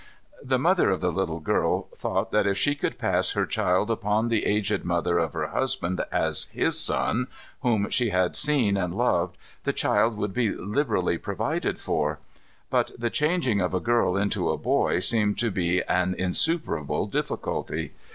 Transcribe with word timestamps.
The 0.43 0.57
mother 0.57 0.89
of 0.89 0.99
the 0.99 1.11
little 1.11 1.39
girl 1.39 1.87
thought 1.95 2.31
that 2.31 2.47
if 2.47 2.57
she 2.57 2.73
could 2.73 2.97
pass 2.97 3.33
her 3.33 3.45
child 3.45 3.91
upon 3.91 4.29
the 4.29 4.47
aged 4.47 4.83
mother 4.83 5.19
of 5.19 5.33
her 5.33 5.45
husband, 5.49 6.03
as 6.11 6.45
his 6.45 6.79
son, 6.79 7.27
whom 7.61 7.87
she 7.91 8.09
had 8.09 8.35
seen 8.35 8.77
and 8.77 8.95
loved, 8.97 9.37
the 9.63 9.73
child 9.73 10.17
would 10.17 10.33
be 10.33 10.49
liberally 10.49 11.19
provided 11.19 11.79
for. 11.79 12.17
But 12.71 12.93
the 12.99 13.11
changing 13.11 13.61
of 13.61 13.75
a 13.75 13.79
girl 13.79 14.17
into 14.17 14.49
a 14.49 14.57
boy 14.57 15.01
seemed 15.01 15.37
to 15.37 15.51
be 15.51 15.83
an 15.83 16.15
insuperable 16.15 17.05
difficulty. 17.05 17.93